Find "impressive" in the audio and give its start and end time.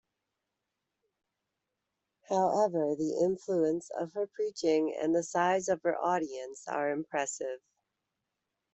6.89-7.59